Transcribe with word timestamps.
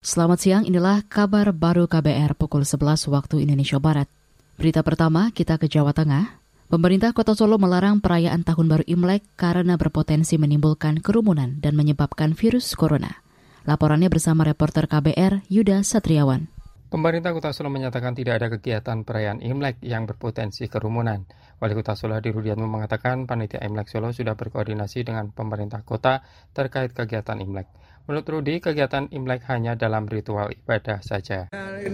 Selamat 0.00 0.40
siang, 0.40 0.64
inilah 0.64 1.04
kabar 1.12 1.52
baru 1.52 1.84
KBR 1.84 2.32
pukul 2.32 2.64
11 2.64 3.04
waktu 3.12 3.44
Indonesia 3.44 3.76
Barat. 3.76 4.08
Berita 4.56 4.80
pertama, 4.80 5.28
kita 5.28 5.60
ke 5.60 5.68
Jawa 5.68 5.92
Tengah. 5.92 6.40
Pemerintah 6.72 7.12
Kota 7.12 7.36
Solo 7.36 7.60
melarang 7.60 8.00
perayaan 8.00 8.40
Tahun 8.40 8.64
Baru 8.64 8.80
Imlek 8.88 9.28
karena 9.36 9.76
berpotensi 9.76 10.40
menimbulkan 10.40 11.04
kerumunan 11.04 11.60
dan 11.60 11.76
menyebabkan 11.76 12.32
virus 12.32 12.72
corona. 12.72 13.20
Laporannya 13.68 14.08
bersama 14.08 14.40
reporter 14.48 14.88
KBR 14.88 15.44
Yuda 15.52 15.84
Satriawan. 15.84 16.48
Pemerintah 16.90 17.30
Kota 17.30 17.54
Solo 17.54 17.70
menyatakan 17.70 18.18
tidak 18.18 18.42
ada 18.42 18.50
kegiatan 18.50 19.06
perayaan 19.06 19.38
Imlek 19.46 19.78
yang 19.78 20.10
berpotensi 20.10 20.66
kerumunan. 20.66 21.22
Wali 21.62 21.78
Kota 21.78 21.94
Solo 21.94 22.18
Hadi 22.18 22.34
Rudiatmo 22.34 22.66
mengatakan 22.66 23.30
panitia 23.30 23.62
Imlek 23.62 23.86
Solo 23.86 24.10
sudah 24.10 24.34
berkoordinasi 24.34 25.06
dengan 25.06 25.30
pemerintah 25.30 25.86
kota 25.86 26.26
terkait 26.50 26.90
kegiatan 26.90 27.38
Imlek. 27.38 27.70
Menurut 28.10 28.26
Rudi, 28.26 28.58
kegiatan 28.58 29.06
Imlek 29.14 29.46
hanya 29.46 29.78
dalam 29.78 30.10
ritual 30.10 30.50
ibadah 30.50 30.98
saja. 30.98 31.46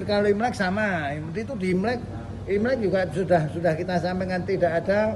Kalau 0.09 0.28
Imlek 0.32 0.56
sama, 0.56 1.12
itu 1.12 1.52
di 1.60 1.77
Imlek, 1.77 2.00
Imlek 2.48 2.80
juga 2.80 3.05
sudah 3.12 3.52
sudah 3.52 3.77
kita 3.77 4.00
sampaikan 4.00 4.48
tidak 4.48 4.80
ada 4.80 5.12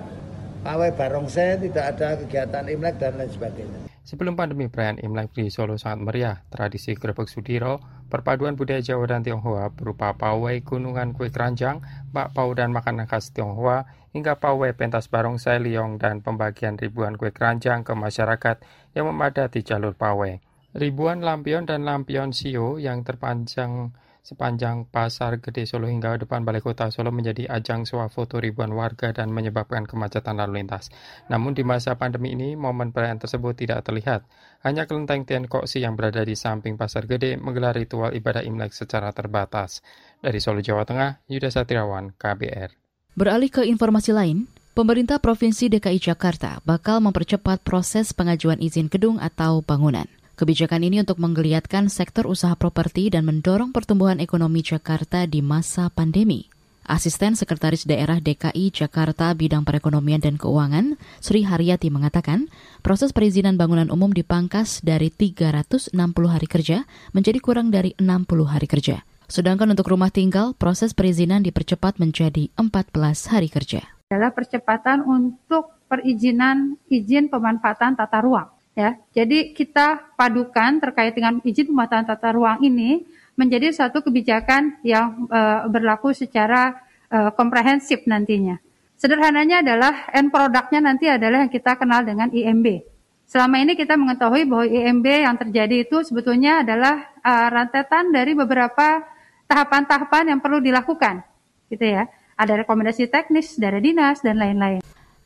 pawai 0.61 0.92
barongsai, 0.92 1.56
tidak 1.56 1.97
ada 1.97 2.20
kegiatan 2.20 2.69
Imlek 2.69 3.01
dan 3.01 3.17
lain 3.17 3.33
sebagainya. 3.33 3.89
Sebelum 4.05 4.37
pandemi, 4.37 4.69
perayaan 4.69 5.01
Imlek 5.01 5.33
di 5.33 5.48
Solo 5.48 5.81
sangat 5.81 6.05
meriah. 6.05 6.37
Tradisi 6.53 6.92
Grebek 6.92 7.33
Sudiro, 7.33 8.00
perpaduan 8.10 8.59
budaya 8.59 8.82
Jawa 8.82 9.06
dan 9.06 9.23
Tionghoa 9.23 9.70
berupa 9.70 10.12
pawai, 10.19 10.59
gunungan 10.66 11.14
kue 11.14 11.30
keranjang, 11.30 11.78
bakpao 12.10 12.50
dan 12.52 12.74
makanan 12.74 13.06
khas 13.06 13.30
Tionghoa, 13.30 13.86
hingga 14.10 14.42
pawai 14.42 14.74
pentas 14.74 15.06
barongsai 15.06 15.62
liong 15.62 16.02
dan 16.02 16.19
pembagian 16.20 16.74
ribuan 16.74 17.14
kue 17.14 17.30
keranjang 17.30 17.86
ke 17.86 17.95
masyarakat 17.95 18.60
yang 18.98 19.06
memadati 19.06 19.62
jalur 19.62 19.95
pawai. 19.95 20.42
Ribuan 20.74 21.23
lampion 21.23 21.66
dan 21.66 21.86
lampion 21.86 22.34
sio 22.34 22.83
yang 22.83 23.06
terpanjang 23.06 23.95
sepanjang 24.20 24.88
Pasar 24.88 25.41
Gede 25.41 25.65
Solo 25.65 25.88
hingga 25.88 26.16
depan 26.20 26.45
Balai 26.45 26.61
Kota 26.61 26.89
Solo 26.89 27.08
menjadi 27.11 27.48
ajang 27.48 27.89
swafoto 27.89 28.39
ribuan 28.39 28.72
warga 28.72 29.11
dan 29.11 29.33
menyebabkan 29.33 29.89
kemacetan 29.89 30.39
lalu 30.39 30.62
lintas. 30.62 30.92
Namun 31.33 31.56
di 31.56 31.64
masa 31.67 31.97
pandemi 31.97 32.36
ini, 32.36 32.55
momen 32.55 32.92
perayaan 32.92 33.19
tersebut 33.19 33.56
tidak 33.56 33.86
terlihat. 33.86 34.28
Hanya 34.62 34.84
kelenteng 34.84 35.25
Tiankoksi 35.25 35.83
yang 35.83 35.97
berada 35.97 36.20
di 36.20 36.36
samping 36.36 36.77
Pasar 36.77 37.08
Gede 37.08 37.41
menggelar 37.41 37.75
ritual 37.75 38.12
ibadah 38.12 38.45
Imlek 38.45 38.77
secara 38.77 39.11
terbatas. 39.11 39.80
Dari 40.20 40.39
Solo, 40.39 40.61
Jawa 40.61 40.84
Tengah, 40.84 41.25
Yuda 41.27 41.48
Satriawan, 41.48 42.12
KBR. 42.14 42.77
Beralih 43.17 43.50
ke 43.50 43.67
informasi 43.67 44.12
lain, 44.14 44.47
Pemerintah 44.70 45.19
Provinsi 45.19 45.67
DKI 45.67 45.98
Jakarta 45.98 46.62
bakal 46.62 47.02
mempercepat 47.02 47.58
proses 47.67 48.14
pengajuan 48.14 48.62
izin 48.62 48.86
gedung 48.86 49.19
atau 49.19 49.67
bangunan. 49.67 50.06
Kebijakan 50.41 50.80
ini 50.88 51.05
untuk 51.05 51.20
menggeliatkan 51.20 51.92
sektor 51.92 52.24
usaha 52.24 52.56
properti 52.56 53.12
dan 53.12 53.28
mendorong 53.28 53.77
pertumbuhan 53.77 54.24
ekonomi 54.24 54.64
Jakarta 54.64 55.28
di 55.28 55.44
masa 55.44 55.92
pandemi. 55.92 56.48
Asisten 56.88 57.36
Sekretaris 57.36 57.84
Daerah 57.84 58.24
DKI 58.24 58.72
Jakarta 58.72 59.36
Bidang 59.36 59.68
Perekonomian 59.68 60.16
dan 60.24 60.41
Keuangan, 60.41 60.96
Sri 61.20 61.44
Haryati 61.44 61.92
mengatakan, 61.92 62.48
proses 62.80 63.12
perizinan 63.12 63.61
bangunan 63.61 63.92
umum 63.92 64.16
dipangkas 64.16 64.80
dari 64.80 65.12
360 65.12 65.92
hari 66.33 66.48
kerja 66.48 66.88
menjadi 67.12 67.36
kurang 67.44 67.68
dari 67.68 67.92
60 68.00 68.24
hari 68.48 68.64
kerja. 68.64 69.05
Sedangkan 69.28 69.68
untuk 69.68 69.92
rumah 69.92 70.08
tinggal, 70.08 70.56
proses 70.56 70.96
perizinan 70.96 71.44
dipercepat 71.44 72.00
menjadi 72.00 72.48
14 72.56 73.28
hari 73.28 73.52
kerja. 73.52 73.84
Adalah 74.08 74.33
percepatan 74.33 75.05
untuk 75.05 75.84
perizinan 75.84 76.80
izin 76.88 77.28
pemanfaatan 77.28 77.92
tata 78.00 78.24
ruang 78.24 78.56
ya. 78.75 78.97
Jadi 79.15 79.53
kita 79.57 80.15
padukan 80.15 80.79
terkait 80.79 81.15
dengan 81.15 81.39
izin 81.43 81.71
pemanfaatan 81.71 82.07
tata 82.07 82.29
ruang 82.35 82.63
ini 82.63 83.05
menjadi 83.39 83.73
satu 83.73 84.05
kebijakan 84.05 84.83
yang 84.85 85.27
uh, 85.33 85.65
berlaku 85.71 86.13
secara 86.13 86.77
uh, 87.09 87.33
komprehensif 87.33 88.05
nantinya. 88.05 88.61
Sederhananya 89.01 89.65
adalah 89.65 90.13
end 90.13 90.29
produknya 90.29 90.80
nanti 90.85 91.09
adalah 91.09 91.41
yang 91.41 91.48
kita 91.48 91.73
kenal 91.80 92.05
dengan 92.05 92.29
IMB. 92.29 92.85
Selama 93.25 93.63
ini 93.63 93.73
kita 93.79 93.97
mengetahui 93.97 94.45
bahwa 94.45 94.67
IMB 94.67 95.07
yang 95.07 95.36
terjadi 95.41 95.89
itu 95.89 96.03
sebetulnya 96.05 96.61
adalah 96.61 97.09
uh, 97.23 97.48
rantetan 97.48 98.13
dari 98.13 98.36
beberapa 98.36 99.01
tahapan-tahapan 99.47 100.36
yang 100.36 100.41
perlu 100.42 100.61
dilakukan, 100.61 101.25
gitu 101.73 101.86
ya. 101.86 102.11
Ada 102.36 102.67
rekomendasi 102.67 103.09
teknis 103.09 103.57
dari 103.57 103.80
dinas 103.80 104.20
dan 104.20 104.36
lain-lain. 104.36 104.80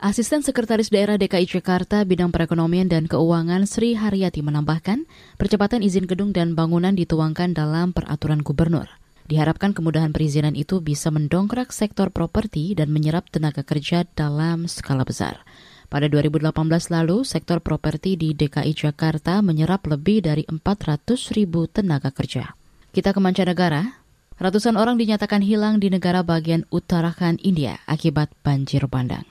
Asisten 0.04 0.44
Sekretaris 0.44 0.92
Daerah 0.92 1.16
DKI 1.16 1.48
Jakarta 1.48 2.04
Bidang 2.04 2.28
Perekonomian 2.28 2.92
dan 2.92 3.09
Keuangan 3.09 3.65
Sri 3.65 3.97
Haryati 3.97 4.44
menambahkan, 4.44 5.09
percepatan 5.41 5.81
izin 5.81 6.04
gedung 6.04 6.28
dan 6.28 6.53
bangunan 6.53 6.92
dituangkan 6.92 7.56
dalam 7.56 7.97
peraturan 7.97 8.44
gubernur. 8.44 8.84
Diharapkan 9.32 9.72
kemudahan 9.72 10.12
perizinan 10.12 10.60
itu 10.60 10.84
bisa 10.84 11.09
mendongkrak 11.09 11.72
sektor 11.72 12.12
properti 12.12 12.76
dan 12.76 12.92
menyerap 12.92 13.32
tenaga 13.32 13.65
kerja 13.65 14.04
dalam 14.12 14.69
skala 14.69 15.09
besar. 15.09 15.41
Pada 15.88 16.04
2018 16.04 16.53
lalu, 16.92 17.25
sektor 17.25 17.65
properti 17.65 18.21
di 18.21 18.36
DKI 18.36 18.76
Jakarta 18.76 19.41
menyerap 19.41 19.88
lebih 19.88 20.21
dari 20.21 20.44
400 20.44 21.32
ribu 21.32 21.65
tenaga 21.65 22.12
kerja. 22.12 22.53
Kita 22.92 23.16
ke 23.16 23.21
mancanegara, 23.25 24.04
ratusan 24.36 24.76
orang 24.76 25.00
dinyatakan 25.00 25.41
hilang 25.41 25.81
di 25.81 25.88
negara 25.88 26.21
bagian 26.21 26.69
utarakan 26.69 27.41
India 27.41 27.81
akibat 27.88 28.28
banjir 28.44 28.84
bandang. 28.84 29.25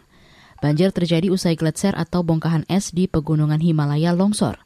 Banjir 0.64 0.96
terjadi 0.96 1.28
usai 1.28 1.60
gletser 1.60 1.92
atau 1.92 2.24
bongkahan 2.24 2.64
es 2.72 2.96
di 2.96 3.12
pegunungan 3.12 3.60
Himalaya 3.60 4.16
longsor. 4.16 4.64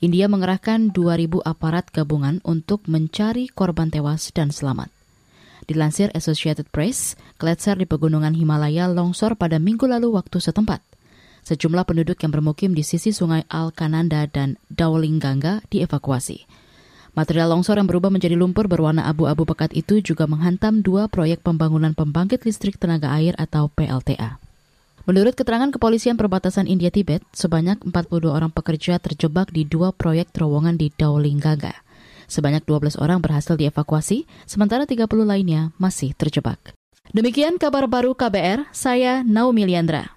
India 0.00 0.32
mengerahkan 0.32 0.96
2.000 0.96 1.44
aparat 1.44 1.92
gabungan 1.92 2.40
untuk 2.40 2.88
mencari 2.88 3.52
korban 3.52 3.92
tewas 3.92 4.32
dan 4.32 4.48
selamat. 4.48 4.88
Dilansir 5.68 6.08
Associated 6.16 6.72
Press, 6.72 7.20
gletser 7.36 7.76
di 7.76 7.84
pegunungan 7.84 8.32
Himalaya 8.32 8.88
longsor 8.88 9.36
pada 9.36 9.60
minggu 9.60 9.84
lalu 9.84 10.16
waktu 10.16 10.40
setempat. 10.40 10.80
Sejumlah 11.44 11.84
penduduk 11.84 12.16
yang 12.16 12.32
bermukim 12.32 12.72
di 12.72 12.80
sisi 12.80 13.12
sungai 13.12 13.44
Alkananda 13.52 14.24
dan 14.32 14.56
Daulinganga 14.72 15.60
dievakuasi. 15.68 16.48
Material 17.12 17.52
longsor 17.52 17.76
yang 17.76 17.84
berubah 17.84 18.08
menjadi 18.08 18.40
lumpur 18.40 18.72
berwarna 18.72 19.04
abu-abu 19.04 19.44
pekat 19.44 19.76
itu 19.76 20.00
juga 20.00 20.24
menghantam 20.24 20.80
dua 20.80 21.12
proyek 21.12 21.44
pembangunan 21.44 21.92
pembangkit 21.92 22.48
listrik 22.48 22.80
tenaga 22.80 23.12
air 23.12 23.36
atau 23.36 23.68
PLTA. 23.68 24.45
Menurut 25.06 25.38
keterangan 25.38 25.70
kepolisian 25.70 26.18
perbatasan 26.18 26.66
India-Tibet, 26.66 27.22
sebanyak 27.30 27.78
42 27.86 28.26
orang 28.26 28.50
pekerja 28.50 28.98
terjebak 28.98 29.54
di 29.54 29.62
dua 29.62 29.94
proyek 29.94 30.34
terowongan 30.34 30.74
di 30.74 30.90
Daolinggaga. 30.90 31.86
Sebanyak 32.26 32.66
12 32.66 32.98
orang 32.98 33.22
berhasil 33.22 33.54
dievakuasi, 33.54 34.26
sementara 34.50 34.82
30 34.82 35.06
lainnya 35.22 35.70
masih 35.78 36.10
terjebak. 36.18 36.74
Demikian 37.14 37.54
kabar 37.54 37.86
baru 37.86 38.18
KBR, 38.18 38.66
saya 38.74 39.22
Naomi 39.22 39.62
Liandra. 39.62 40.10